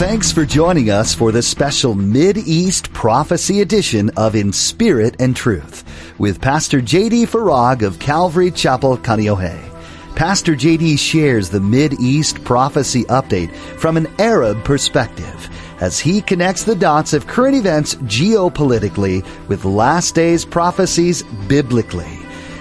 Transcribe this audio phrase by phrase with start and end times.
[0.00, 5.84] Thanks for joining us for the special Mid-East Prophecy edition of In Spirit and Truth
[6.18, 7.26] with Pastor J.D.
[7.26, 9.60] Farag of Calvary Chapel, Kaneohe.
[10.16, 10.96] Pastor J.D.
[10.96, 15.50] shares the Mid-East Prophecy update from an Arab perspective
[15.80, 22.19] as he connects the dots of current events geopolitically with last days prophecies biblically.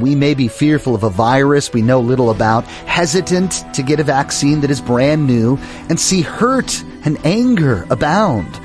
[0.00, 4.04] We may be fearful of a virus we know little about, hesitant to get a
[4.04, 8.60] vaccine that is brand new, and see hurt and anger abound.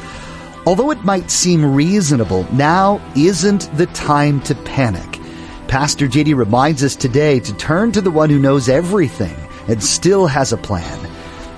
[0.66, 5.20] Although it might seem reasonable, now isn't the time to panic.
[5.68, 9.36] Pastor JD reminds us today to turn to the one who knows everything
[9.68, 11.00] and still has a plan.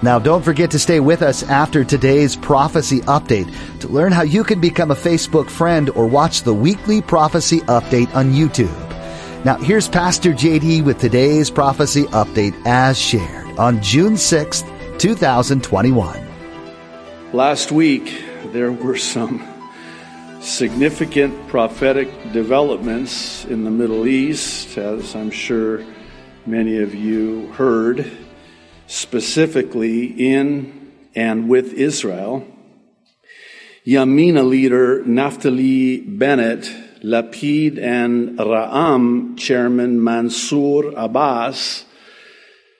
[0.01, 4.43] Now, don't forget to stay with us after today's prophecy update to learn how you
[4.43, 8.84] can become a Facebook friend or watch the weekly prophecy update on YouTube.
[9.45, 14.65] Now, here's Pastor JD with today's prophecy update as shared on June 6th,
[14.97, 16.27] 2021.
[17.31, 19.45] Last week, there were some
[20.41, 25.85] significant prophetic developments in the Middle East, as I'm sure
[26.47, 28.11] many of you heard
[28.87, 32.47] specifically in and with Israel.
[33.85, 36.67] Yamina leader Naftali Bennett,
[37.05, 41.85] Lapid and Ra'am chairman Mansour Abbas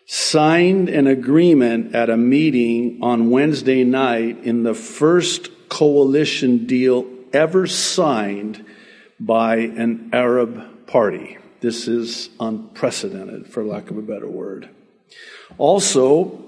[0.07, 7.67] signed an agreement at a meeting on Wednesday night in the first coalition deal ever
[7.67, 8.65] signed
[9.19, 11.37] by an Arab party.
[11.61, 14.69] This is unprecedented, for lack of a better word.
[15.59, 16.43] Also,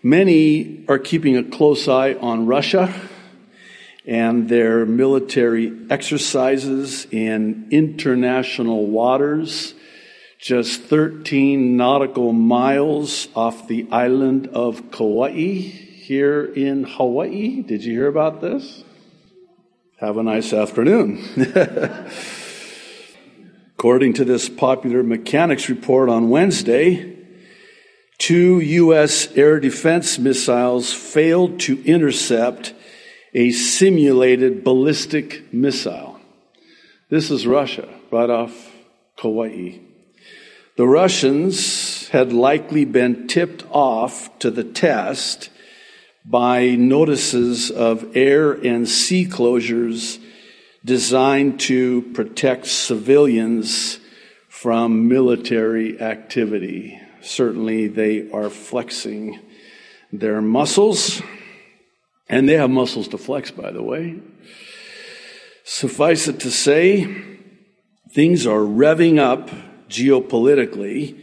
[0.00, 2.92] many are keeping a close eye on Russia
[4.10, 9.72] and their military exercises in international waters,
[10.40, 17.62] just 13 nautical miles off the island of Kauai here in Hawaii.
[17.62, 18.82] Did you hear about this?
[20.00, 21.22] Have a nice afternoon.
[23.78, 27.16] According to this popular mechanics report on Wednesday,
[28.18, 29.28] two U.S.
[29.36, 32.74] air defense missiles failed to intercept
[33.34, 36.20] a simulated ballistic missile.
[37.08, 38.72] This is Russia, right off
[39.16, 39.78] Kauai.
[40.76, 45.50] The Russians had likely been tipped off to the test
[46.24, 50.18] by notices of air and sea closures
[50.84, 53.98] designed to protect civilians
[54.48, 57.00] from military activity.
[57.20, 59.38] Certainly, they are flexing
[60.12, 61.20] their muscles,
[62.30, 64.20] and they have muscles to flex, by the way.
[65.64, 67.04] Suffice it to say,
[68.12, 69.50] things are revving up
[69.88, 71.20] geopolitically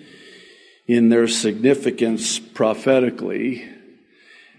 [0.85, 3.66] in their significance prophetically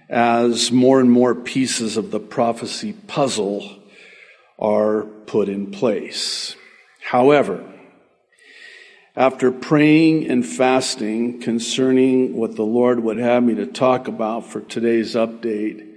[0.09, 3.83] as more and more pieces of the prophecy puzzle
[4.59, 6.57] are put in place.
[7.03, 7.63] However,
[9.15, 14.63] after praying and fasting concerning what the Lord would have me to talk about for
[14.63, 15.88] today's update,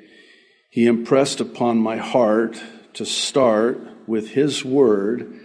[0.72, 3.78] He impressed upon my heart to start
[4.08, 5.38] with His word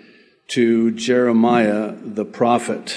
[0.49, 2.97] to Jeremiah the prophet.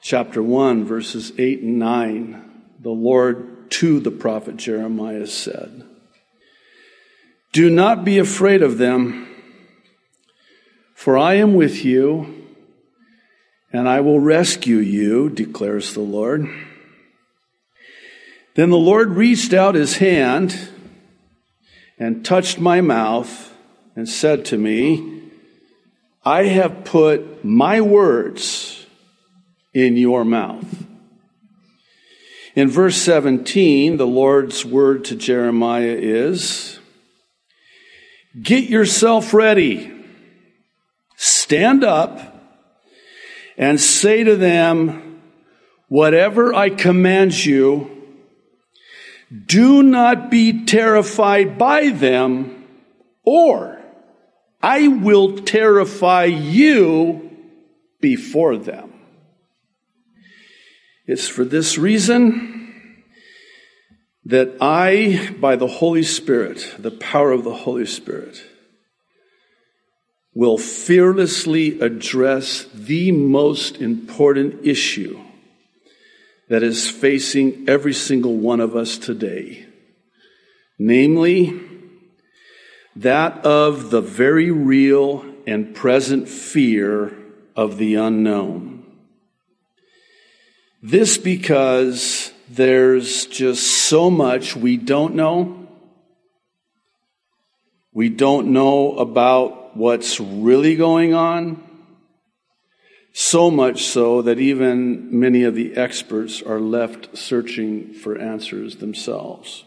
[0.00, 2.62] Chapter 1, verses 8 and 9.
[2.78, 5.82] The Lord to the prophet Jeremiah said,
[7.52, 9.26] Do not be afraid of them,
[10.94, 12.44] for I am with you
[13.72, 16.48] and I will rescue you, declares the Lord.
[18.54, 20.70] Then the Lord reached out his hand
[21.98, 23.54] and touched my mouth
[23.94, 25.30] and said to me,
[26.24, 28.86] I have put my words
[29.72, 30.86] in your mouth.
[32.54, 36.80] In verse 17, the Lord's word to Jeremiah is,
[38.42, 39.92] Get yourself ready.
[41.16, 42.42] Stand up
[43.56, 45.22] and say to them,
[45.88, 47.95] Whatever I command you,
[49.30, 52.64] do not be terrified by them,
[53.24, 53.80] or
[54.62, 57.30] I will terrify you
[58.00, 58.92] before them.
[61.06, 63.02] It's for this reason
[64.24, 68.42] that I, by the Holy Spirit, the power of the Holy Spirit,
[70.34, 75.18] will fearlessly address the most important issue
[76.48, 79.66] that is facing every single one of us today.
[80.78, 81.60] Namely,
[82.94, 87.16] that of the very real and present fear
[87.54, 88.84] of the unknown.
[90.82, 95.66] This because there's just so much we don't know.
[97.92, 101.65] We don't know about what's really going on.
[103.18, 109.64] So much so that even many of the experts are left searching for answers themselves.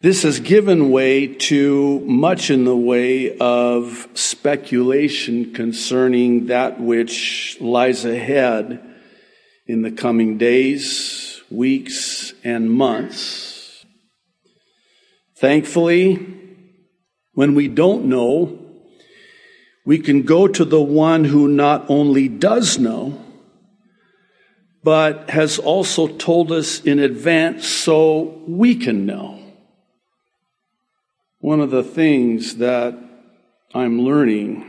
[0.00, 8.06] This has given way to much in the way of speculation concerning that which lies
[8.06, 8.80] ahead
[9.66, 13.84] in the coming days, weeks, and months.
[15.36, 16.34] Thankfully,
[17.34, 18.61] when we don't know,
[19.84, 23.20] we can go to the one who not only does know,
[24.84, 29.38] but has also told us in advance so we can know.
[31.38, 32.98] One of the things that
[33.74, 34.68] I'm learning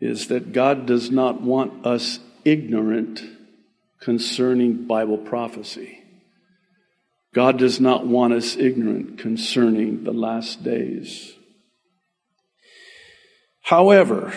[0.00, 3.22] is that God does not want us ignorant
[4.00, 6.02] concerning Bible prophecy.
[7.34, 11.32] God does not want us ignorant concerning the last days.
[13.64, 14.32] However,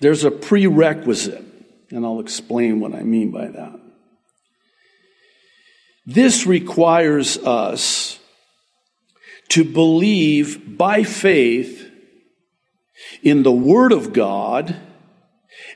[0.00, 1.44] there's a prerequisite,
[1.90, 3.78] and I'll explain what I mean by that.
[6.06, 8.18] This requires us
[9.50, 11.90] to believe by faith
[13.22, 14.74] in the Word of God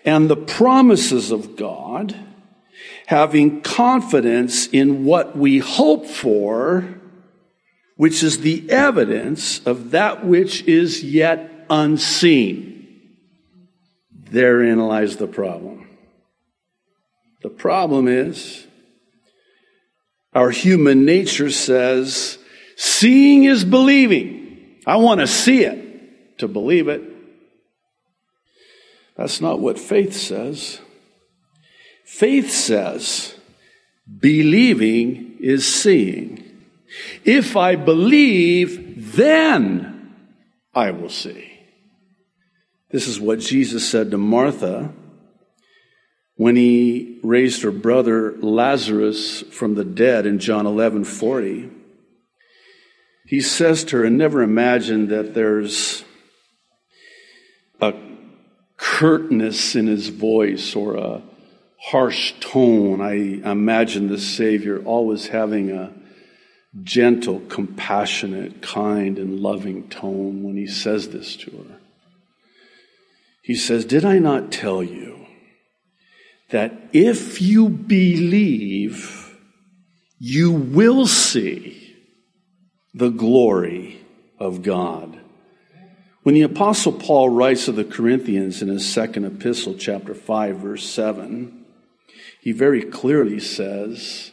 [0.02, 2.16] and the promises of God
[3.06, 6.88] having confidence in what we hope for,
[7.96, 13.16] which is the evidence of that which is yet unseen.
[14.12, 15.88] Therein lies the problem.
[17.42, 18.66] The problem is
[20.34, 22.38] our human nature says,
[22.76, 24.78] seeing is believing.
[24.86, 27.02] I want to see it to believe it.
[29.16, 30.80] That's not what faith says.
[32.04, 33.34] Faith says,
[34.18, 36.64] believing is seeing.
[37.24, 40.14] If I believe, then
[40.74, 41.49] I will see.
[42.90, 44.92] This is what Jesus said to Martha
[46.36, 51.70] when he raised her brother Lazarus from the dead in John 11 40.
[53.26, 56.04] He says to her, and never imagine that there's
[57.80, 57.94] a
[58.76, 61.22] curtness in his voice or a
[61.80, 63.00] harsh tone.
[63.00, 63.12] I
[63.50, 65.92] imagine the Savior always having a
[66.82, 71.79] gentle, compassionate, kind, and loving tone when he says this to her.
[73.50, 75.26] He says, Did I not tell you
[76.50, 79.36] that if you believe,
[80.20, 81.96] you will see
[82.94, 84.06] the glory
[84.38, 85.18] of God?
[86.22, 90.88] When the Apostle Paul writes of the Corinthians in his second epistle, chapter 5, verse
[90.88, 91.64] 7,
[92.40, 94.30] he very clearly says,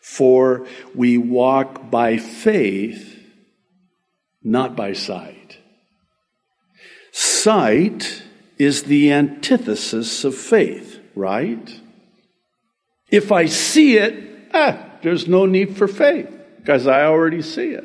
[0.00, 0.64] For
[0.94, 3.18] we walk by faith,
[4.44, 5.58] not by sight.
[7.10, 8.22] Sight
[8.60, 11.80] is the antithesis of faith, right?
[13.10, 17.84] If I see it, ah, there's no need for faith because I already see it.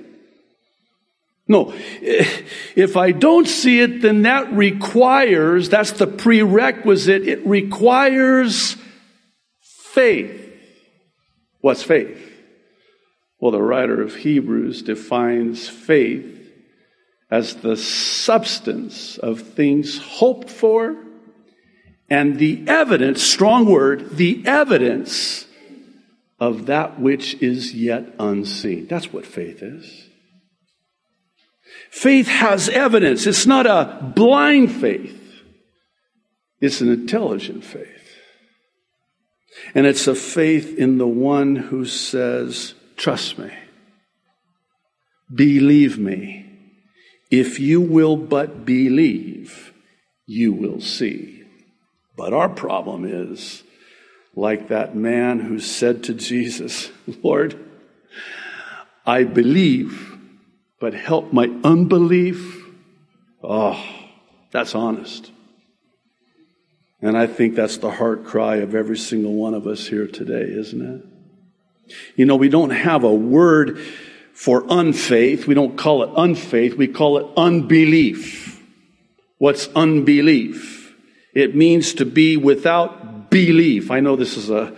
[1.48, 8.76] No, if I don't see it, then that requires, that's the prerequisite, it requires
[9.62, 10.42] faith.
[11.62, 12.20] What's faith?
[13.40, 16.45] Well, the writer of Hebrews defines faith
[17.30, 20.96] as the substance of things hoped for
[22.10, 25.48] and the evidence, strong word, the evidence
[26.40, 28.88] of that which is yet unseen.
[28.88, 30.10] That's what faith is.
[31.90, 33.26] Faith has evidence.
[33.26, 35.22] It's not a blind faith.
[36.60, 37.88] It's an intelligent faith.
[39.74, 43.52] And it's a faith in the one who says, Trust me,
[45.34, 46.45] believe me.
[47.38, 49.74] If you will but believe,
[50.26, 51.44] you will see.
[52.16, 53.64] But our problem is
[54.38, 56.92] like that man who said to Jesus,
[57.24, 57.60] Lord,
[59.06, 60.18] I believe,
[60.80, 62.66] but help my unbelief.
[63.44, 63.86] Oh,
[64.52, 65.30] that's honest.
[67.02, 70.44] And I think that's the heart cry of every single one of us here today,
[70.44, 71.94] isn't it?
[72.16, 73.78] You know, we don't have a word
[74.36, 75.48] for unfaith.
[75.48, 78.62] We don't call it unfaith, we call it unbelief.
[79.38, 80.94] What's unbelief?
[81.34, 83.92] It means to be without belief.
[83.92, 84.76] I know this is a.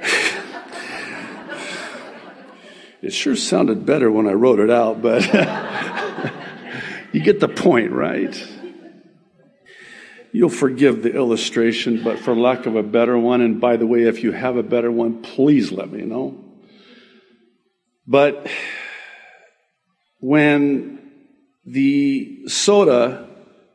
[3.02, 5.24] it sure sounded better when I wrote it out, but
[7.12, 8.48] you get the point, right?
[10.32, 14.02] You'll forgive the illustration, but for lack of a better one, and by the way,
[14.02, 16.36] if you have a better one, please let me know.
[18.06, 18.46] But
[20.20, 21.12] when
[21.64, 23.28] the soda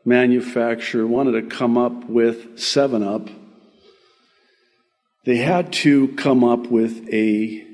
[0.05, 3.29] manufacturer wanted to come up with 7 Up,
[5.25, 7.67] they had to come up with a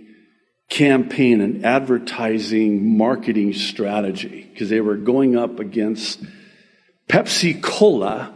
[0.69, 6.21] campaign, an advertising marketing strategy, because they were going up against
[7.07, 8.33] Pepsi Cola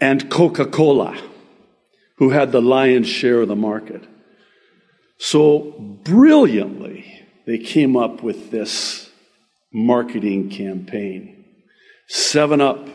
[0.00, 1.14] and Coca Cola,
[2.16, 4.02] who had the lion's share of the market.
[5.18, 7.04] So brilliantly,
[7.46, 9.10] they came up with this
[9.72, 11.44] marketing campaign.
[12.08, 12.88] Seven Up,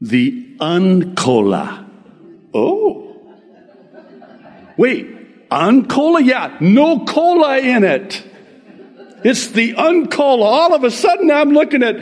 [0.00, 1.86] the Uncola.
[2.54, 3.16] Oh.
[4.76, 6.24] Wait, Uncola?
[6.24, 8.26] Yeah, no cola in it.
[9.22, 10.44] It's the Uncola.
[10.44, 11.96] All of a sudden I'm looking at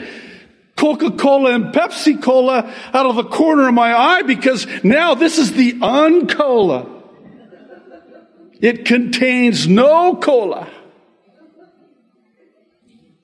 [0.77, 5.51] Coca-Cola and Pepsi Cola out of the corner of my eye because now this is
[5.51, 6.87] the Uncola.
[8.61, 10.69] It contains no cola.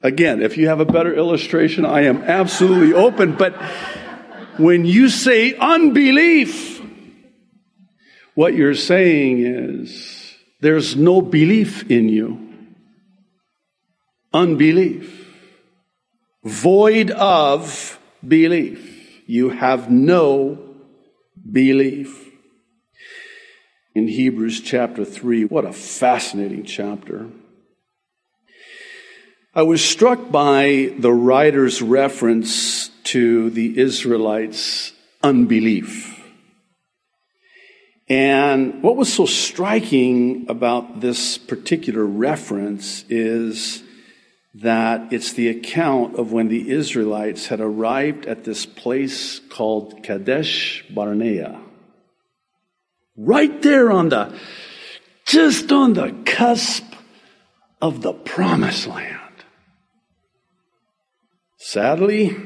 [0.06, 3.36] Again, if you have a better illustration, I am absolutely open.
[3.36, 3.56] But
[4.58, 6.80] when you say unbelief,
[8.36, 12.54] what you're saying is there's no belief in you.
[14.32, 15.28] Unbelief.
[16.44, 19.24] Void of belief.
[19.26, 20.76] You have no
[21.52, 22.30] belief.
[23.96, 27.32] In Hebrews chapter 3, what a fascinating chapter.
[29.58, 34.92] I was struck by the writer's reference to the Israelites'
[35.24, 36.22] unbelief.
[38.10, 43.82] And what was so striking about this particular reference is
[44.56, 50.84] that it's the account of when the Israelites had arrived at this place called Kadesh
[50.90, 51.62] Barnea.
[53.16, 54.38] Right there on the,
[55.24, 56.84] just on the cusp
[57.82, 59.22] of the promised land.
[61.68, 62.38] Sadly,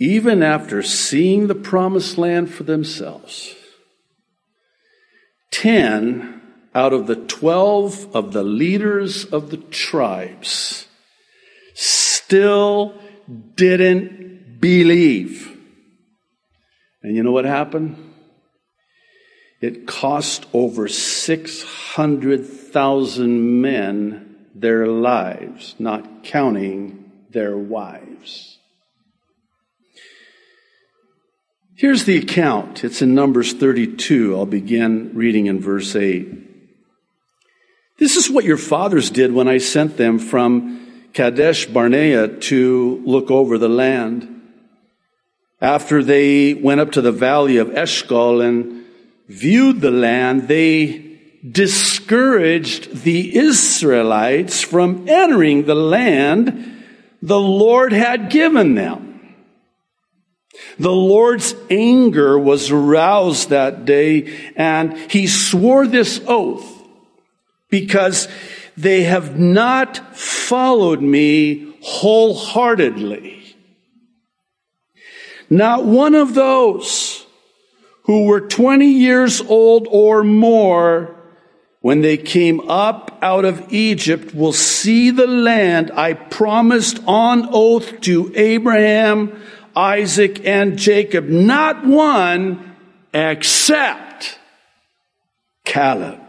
[0.00, 3.54] even after seeing the promised land for themselves,
[5.52, 6.42] 10
[6.74, 10.88] out of the 12 of the leaders of the tribes
[11.74, 13.00] still
[13.54, 15.56] didn't believe.
[17.00, 18.12] And you know what happened?
[19.60, 24.29] It cost over 600,000 men
[24.60, 28.58] their lives, not counting their wives.
[31.74, 32.84] Here's the account.
[32.84, 34.36] It's in Numbers 32.
[34.36, 36.28] I'll begin reading in verse 8.
[37.98, 43.30] This is what your fathers did when I sent them from Kadesh Barnea to look
[43.30, 44.42] over the land.
[45.60, 48.84] After they went up to the valley of Eshcol and
[49.28, 51.09] viewed the land, they
[51.48, 56.84] discouraged the Israelites from entering the land
[57.22, 59.36] the Lord had given them.
[60.78, 66.66] The Lord's anger was aroused that day and he swore this oath
[67.70, 68.28] because
[68.76, 73.38] they have not followed me wholeheartedly.
[75.48, 77.26] Not one of those
[78.04, 81.19] who were 20 years old or more
[81.80, 88.00] when they came up out of Egypt will see the land I promised on oath
[88.02, 89.40] to Abraham,
[89.74, 91.26] Isaac, and Jacob.
[91.26, 92.76] Not one
[93.14, 94.38] except
[95.64, 96.20] Caleb,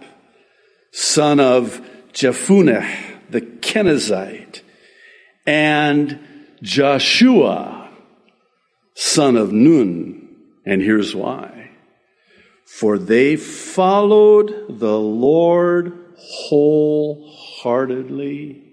[0.91, 1.81] son of
[2.13, 2.89] Jephunneh,
[3.29, 4.61] the Kenizzite,
[5.45, 6.19] and
[6.61, 7.89] Joshua,
[8.95, 10.29] son of Nun.
[10.65, 11.50] And here's why
[12.71, 18.63] for they followed the Lord wholeheartedly.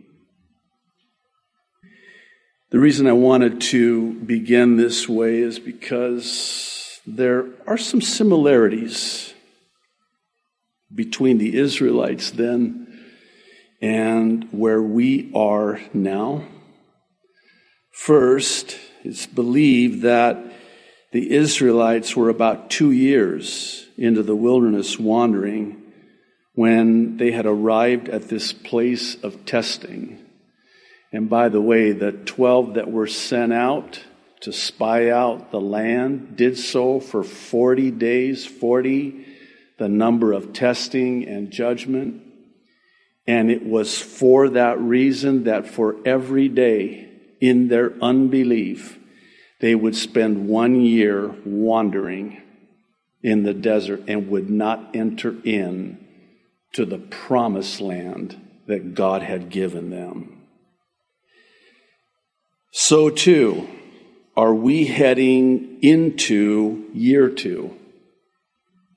[2.71, 9.35] The reason I wanted to begin this way is because there are some similarities
[10.95, 12.87] between the Israelites then
[13.83, 16.45] and where we are now.
[17.90, 20.48] First, it's believed that
[21.12, 25.83] the Israelites were about two years into the wilderness wandering
[26.55, 30.19] when they had arrived at this place of testing.
[31.12, 34.05] And by the way, the 12 that were sent out
[34.41, 39.27] to spy out the land did so for 40 days, 40,
[39.79, 42.23] the number of testing and judgment.
[43.27, 47.09] And it was for that reason that for every day
[47.41, 48.98] in their unbelief,
[49.61, 52.43] they would spend one year wandering
[53.23, 56.05] in the desert and would not enter in
[56.73, 60.43] to the promised land that God had given them.
[62.71, 63.69] So too
[64.37, 67.75] are we heading into year two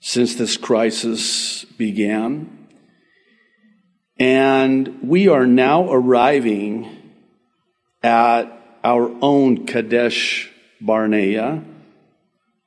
[0.01, 2.67] since this crisis began.
[4.19, 6.95] And we are now arriving
[8.03, 8.43] at
[8.83, 10.50] our own Kadesh
[10.81, 11.63] Barnea,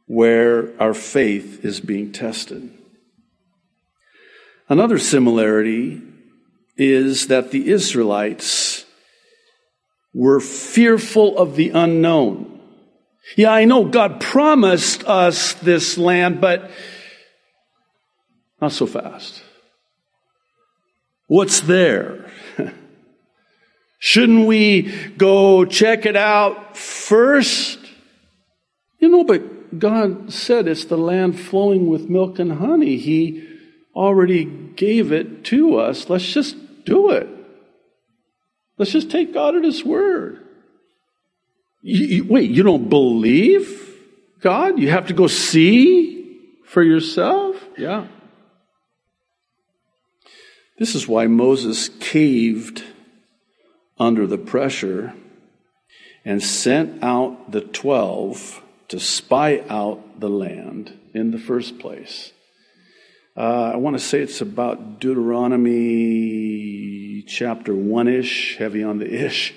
[0.06, 2.70] where our faith is being tested.
[4.68, 6.02] Another similarity
[6.76, 8.84] is that the Israelites
[10.14, 12.60] were fearful of the unknown.
[13.36, 16.70] Yeah, I know God promised us this land, but
[18.60, 19.42] not so fast.
[21.26, 22.30] What's there?
[23.98, 24.82] Shouldn't we
[25.16, 27.78] go check it out first?
[29.04, 32.96] You know, but God said it's the land flowing with milk and honey.
[32.96, 33.46] He
[33.94, 36.08] already gave it to us.
[36.08, 36.56] Let's just
[36.86, 37.28] do it.
[38.78, 40.42] Let's just take God at His word.
[41.82, 43.94] You, you, wait, you don't believe
[44.40, 44.78] God?
[44.78, 47.62] You have to go see for yourself?
[47.76, 48.06] Yeah.
[50.78, 52.82] This is why Moses caved
[53.98, 55.12] under the pressure
[56.24, 62.32] and sent out the 12 to spy out the land in the first place.
[63.36, 69.54] Uh, I want to say it's about Deuteronomy chapter 1 ish, heavy on the ish,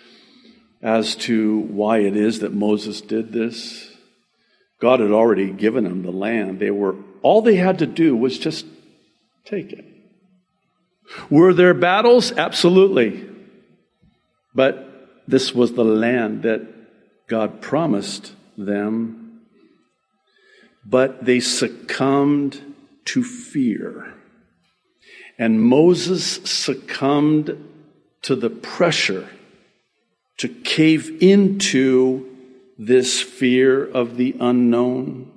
[0.82, 3.90] as to why it is that Moses did this.
[4.80, 6.58] God had already given them the land.
[6.58, 8.64] They were, all they had to do was just
[9.44, 9.84] take it.
[11.30, 12.32] Were there battles?
[12.32, 13.28] Absolutely.
[14.54, 14.86] But
[15.26, 16.66] this was the land that
[17.28, 19.40] God promised them.
[20.84, 22.74] But they succumbed
[23.06, 24.14] to fear.
[25.38, 27.64] And Moses succumbed
[28.22, 29.28] to the pressure
[30.38, 32.28] to cave into
[32.78, 35.30] this fear of the unknown.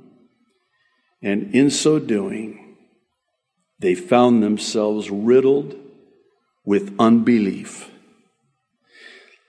[1.21, 2.77] And in so doing,
[3.79, 5.75] they found themselves riddled
[6.65, 7.89] with unbelief.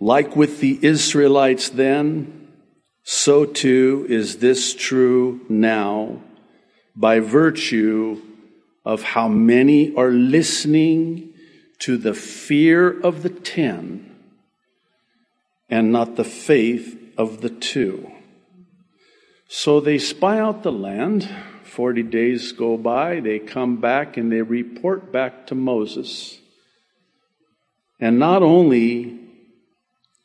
[0.01, 2.42] Like with the Israelites then,
[3.05, 6.23] so too is this true now
[6.95, 8.21] by virtue
[8.85, 11.33] of how many are listening
[11.81, 14.09] to the fear of the ten
[15.69, 18.11] and not the faith of the two.
[19.49, 21.29] So they spy out the land.
[21.65, 23.21] Forty days go by.
[23.21, 26.39] They come back and they report back to Moses.
[27.99, 29.19] And not only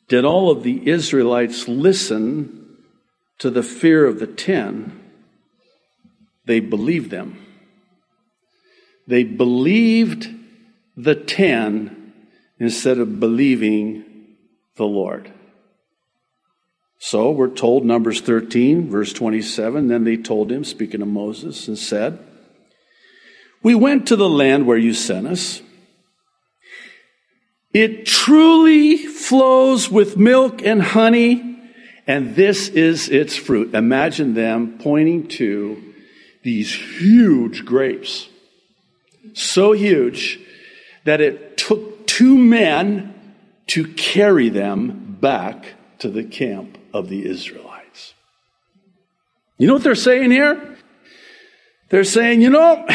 [0.08, 2.57] did all of the Israelites listen
[3.38, 5.00] to the fear of the ten,
[6.44, 7.44] they believed them.
[9.06, 10.28] They believed
[10.96, 12.12] the ten
[12.58, 14.04] instead of believing
[14.76, 15.32] the Lord.
[16.98, 21.78] So we're told, Numbers 13, verse 27, then they told him, speaking of Moses, and
[21.78, 22.18] said,
[23.62, 25.62] We went to the land where you sent us.
[27.72, 31.47] It truly flows with milk and honey,
[32.08, 33.74] and this is its fruit.
[33.74, 35.94] Imagine them pointing to
[36.42, 38.28] these huge grapes.
[39.34, 40.40] So huge
[41.04, 43.14] that it took two men
[43.68, 48.14] to carry them back to the camp of the Israelites.
[49.58, 50.78] You know what they're saying here?
[51.90, 52.86] They're saying, you know,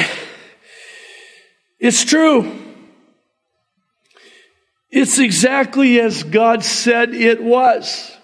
[1.79, 2.51] it's true.
[4.89, 8.17] It's exactly as God said it was.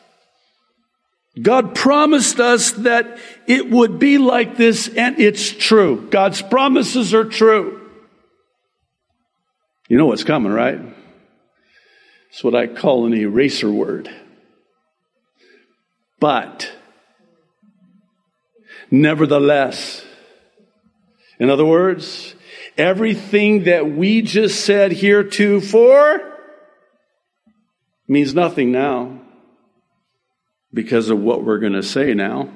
[1.40, 6.08] God promised us that it would be like this, and it's true.
[6.10, 7.90] God's promises are true.
[9.88, 10.80] You know what's coming, right?
[12.30, 14.10] It's what I call an eraser word.
[16.20, 16.72] But,
[18.92, 20.04] nevertheless,
[21.40, 22.36] in other words,
[22.78, 26.38] everything that we just said heretofore
[28.08, 29.22] means nothing now
[30.74, 32.50] because of what we're going to say now.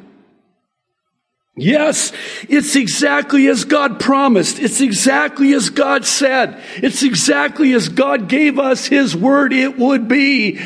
[1.55, 2.11] Yes,
[2.49, 4.57] it's exactly as God promised.
[4.57, 6.61] It's exactly as God said.
[6.77, 10.59] It's exactly as God gave us His word it would be.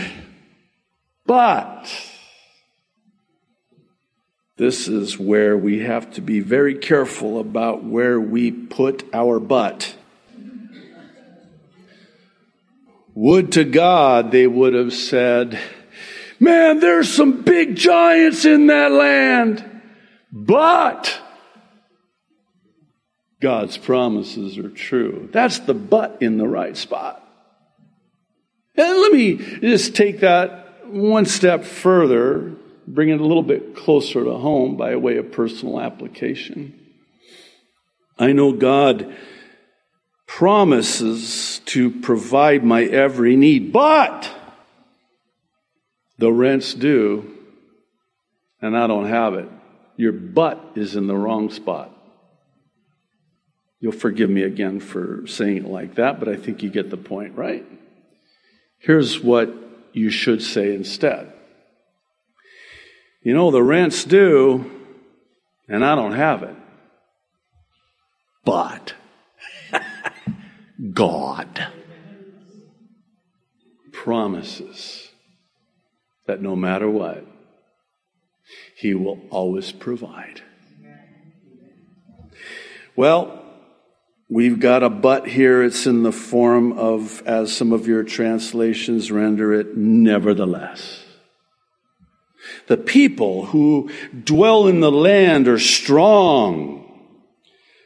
[1.25, 1.91] But
[4.55, 9.93] this is where we have to be very careful about where we put our butt.
[13.13, 15.59] Would to God they would have said,
[16.39, 19.63] Man, there's some big giants in that land.
[20.31, 21.19] But
[23.39, 25.29] God's promises are true.
[25.31, 27.23] That's the but in the right spot.
[28.75, 32.55] And let me just take that one step further,
[32.87, 36.79] bring it a little bit closer to home by way of personal application.
[38.19, 39.15] I know God
[40.27, 44.29] promises to provide my every need, but
[46.17, 47.37] the rent's due
[48.61, 49.49] and I don't have it.
[49.95, 51.91] Your butt is in the wrong spot.
[53.79, 56.97] You'll forgive me again for saying it like that, but I think you get the
[56.97, 57.65] point, right?
[58.79, 59.53] Here's what
[59.93, 61.31] you should say instead.
[63.21, 64.71] You know, the rent's due,
[65.67, 66.55] and I don't have it.
[68.45, 68.93] But
[70.93, 71.67] God
[73.91, 75.06] promises
[76.27, 77.25] that no matter what,
[78.75, 80.41] He will always provide.
[82.95, 83.43] Well,
[84.29, 85.63] we've got a but here.
[85.63, 91.03] It's in the form of, as some of your translations render it, nevertheless.
[92.67, 93.89] The people who
[94.23, 96.83] dwell in the land are strong.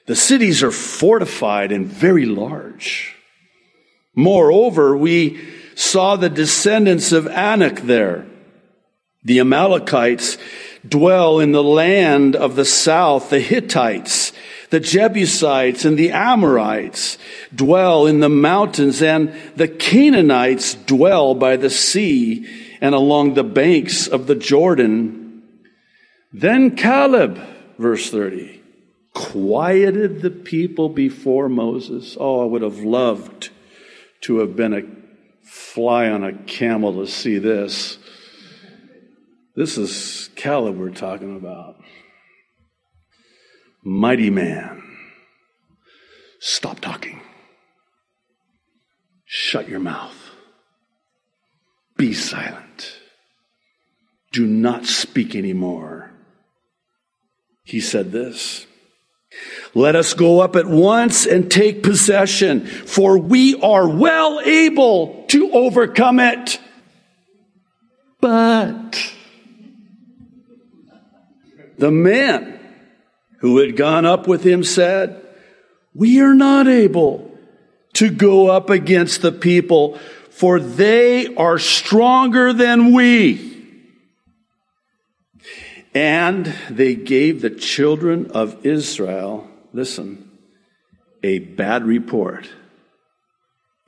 [0.07, 3.15] The cities are fortified and very large.
[4.15, 5.39] Moreover, we
[5.75, 8.25] saw the descendants of Anak there.
[9.23, 10.37] The Amalekites
[10.87, 13.29] dwell in the land of the south.
[13.29, 14.33] The Hittites,
[14.71, 17.17] the Jebusites, and the Amorites
[17.53, 22.47] dwell in the mountains, and the Canaanites dwell by the sea
[22.81, 25.43] and along the banks of the Jordan.
[26.33, 27.39] Then Caleb,
[27.77, 28.61] verse 30,
[29.13, 32.17] quieted the people before Moses.
[32.19, 33.49] Oh, I would have loved
[34.21, 34.83] to have been a
[35.43, 37.97] fly on a camel to see this.
[39.55, 41.75] This is Caleb we're talking about.
[43.83, 44.81] Mighty man.
[46.39, 47.21] Stop talking.
[49.25, 50.17] Shut your mouth.
[51.97, 52.97] Be silent.
[54.31, 56.11] Do not speak anymore.
[57.63, 58.65] He said this.
[59.73, 65.51] Let us go up at once and take possession, for we are well able to
[65.51, 66.59] overcome it.
[68.19, 69.10] But
[71.81, 72.59] the men
[73.39, 75.19] who had gone up with him said,
[75.95, 77.35] We are not able
[77.93, 79.97] to go up against the people,
[80.29, 83.47] for they are stronger than we.
[85.95, 90.29] And they gave the children of Israel, listen,
[91.23, 92.47] a bad report,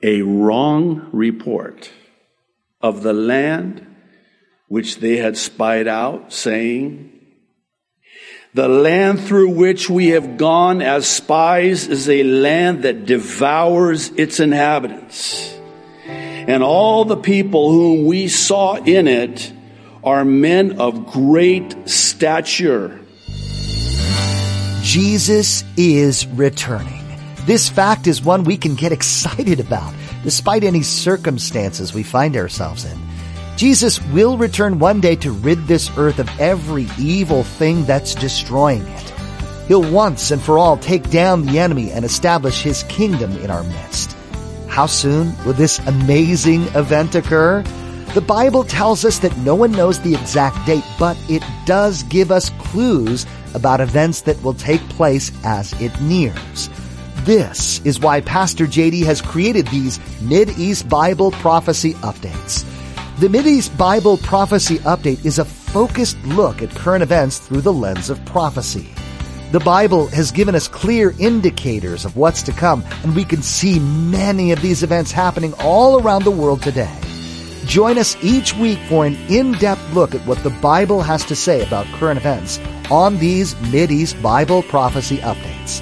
[0.02, 1.92] a wrong report
[2.80, 3.86] of the land
[4.66, 7.13] which they had spied out, saying,
[8.54, 14.38] the land through which we have gone as spies is a land that devours its
[14.38, 15.52] inhabitants.
[16.06, 19.52] And all the people whom we saw in it
[20.04, 23.00] are men of great stature.
[24.82, 27.02] Jesus is returning.
[27.46, 32.84] This fact is one we can get excited about, despite any circumstances we find ourselves
[32.84, 33.03] in.
[33.56, 38.82] Jesus will return one day to rid this earth of every evil thing that's destroying
[38.82, 39.10] it.
[39.68, 43.62] He'll once and for all take down the enemy and establish his kingdom in our
[43.62, 44.16] midst.
[44.68, 47.62] How soon will this amazing event occur?
[48.14, 52.32] The Bible tells us that no one knows the exact date, but it does give
[52.32, 56.68] us clues about events that will take place as it nears.
[57.18, 62.64] This is why Pastor JD has created these Mid-East Bible prophecy updates.
[63.20, 68.10] The Mideast Bible Prophecy Update is a focused look at current events through the lens
[68.10, 68.88] of prophecy.
[69.52, 73.78] The Bible has given us clear indicators of what's to come, and we can see
[73.78, 76.92] many of these events happening all around the world today.
[77.66, 81.64] Join us each week for an in-depth look at what the Bible has to say
[81.64, 82.58] about current events
[82.90, 85.80] on these Mideast Bible Prophecy Updates.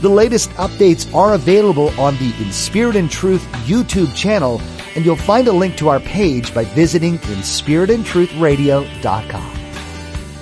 [0.00, 4.62] The latest updates are available on the In Spirit and Truth YouTube channel
[4.94, 9.56] and you'll find a link to our page by visiting inspiritandtruthradio.com.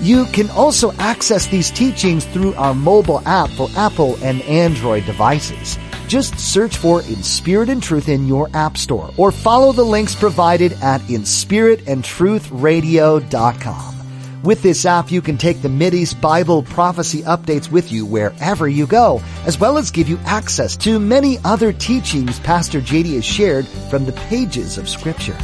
[0.00, 5.76] You can also access these teachings through our mobile app for Apple and Android devices.
[6.06, 10.14] Just search for In Spirit and Truth in your app store or follow the links
[10.14, 13.97] provided at inspiritandtruthradio.com.
[14.44, 18.86] With this app, you can take the Mideast Bible prophecy updates with you wherever you
[18.86, 23.66] go, as well as give you access to many other teachings Pastor JD has shared
[23.90, 25.36] from the pages of Scripture.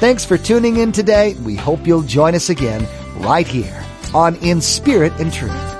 [0.00, 1.34] Thanks for tuning in today.
[1.44, 3.84] We hope you'll join us again right here
[4.14, 5.77] on In Spirit and Truth.